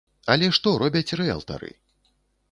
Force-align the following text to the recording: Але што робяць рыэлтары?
Але 0.35 0.47
што 0.57 0.71
робяць 0.83 1.15
рыэлтары? 1.19 1.69